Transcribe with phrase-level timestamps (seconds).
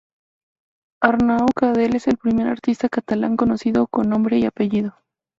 [1.03, 4.95] Arnau Cadell es el primer artista catalán conocido con nombre y apellido.